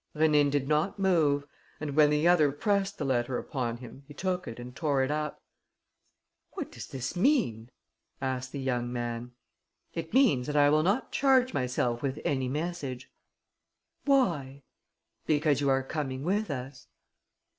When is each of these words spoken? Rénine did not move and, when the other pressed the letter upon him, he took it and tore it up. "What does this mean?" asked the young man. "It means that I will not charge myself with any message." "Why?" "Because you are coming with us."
Rénine 0.15 0.49
did 0.49 0.67
not 0.67 0.97
move 0.97 1.45
and, 1.79 1.95
when 1.95 2.09
the 2.09 2.27
other 2.27 2.51
pressed 2.51 2.97
the 2.97 3.05
letter 3.05 3.37
upon 3.37 3.77
him, 3.77 4.03
he 4.07 4.15
took 4.15 4.47
it 4.47 4.57
and 4.57 4.75
tore 4.75 5.03
it 5.03 5.11
up. 5.11 5.43
"What 6.53 6.71
does 6.71 6.87
this 6.87 7.15
mean?" 7.15 7.69
asked 8.19 8.51
the 8.51 8.59
young 8.59 8.91
man. 8.91 9.33
"It 9.93 10.11
means 10.11 10.47
that 10.47 10.55
I 10.57 10.71
will 10.71 10.81
not 10.81 11.11
charge 11.11 11.53
myself 11.53 12.01
with 12.01 12.19
any 12.25 12.49
message." 12.49 13.11
"Why?" 14.05 14.63
"Because 15.27 15.61
you 15.61 15.69
are 15.69 15.83
coming 15.83 16.23
with 16.23 16.49
us." 16.49 16.87